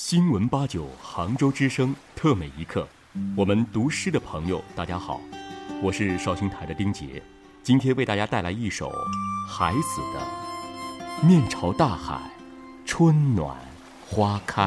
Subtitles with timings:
[0.00, 2.86] 新闻八九杭州之声特美一刻，
[3.36, 5.20] 我们读诗的朋友，大家好，
[5.82, 7.20] 我是绍兴台的丁杰，
[7.64, 8.92] 今天为大家带来一首
[9.50, 10.20] 海子的
[11.26, 12.30] 《面朝大海，
[12.86, 13.56] 春暖
[14.06, 14.66] 花开》。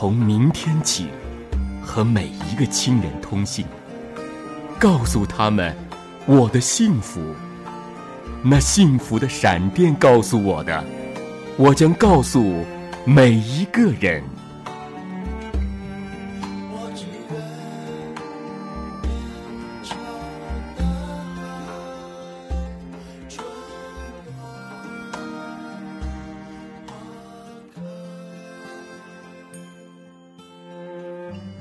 [0.00, 1.08] 从明天起，
[1.82, 3.66] 和每一个亲人通信，
[4.78, 5.76] 告诉他们
[6.24, 7.20] 我的幸福。
[8.42, 10.82] 那幸福的闪电告诉我的，
[11.58, 12.64] 我将告诉
[13.04, 14.24] 每一个人。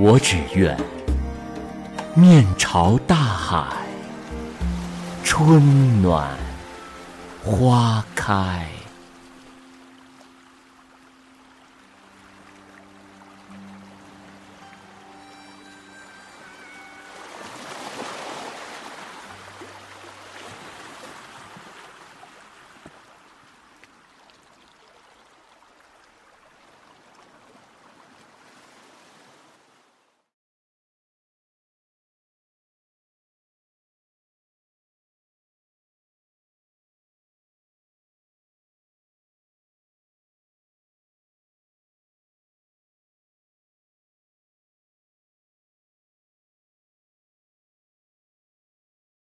[0.00, 0.78] 我只愿
[2.14, 3.66] 面朝大海，
[5.24, 6.38] 春暖
[7.44, 8.64] 花开。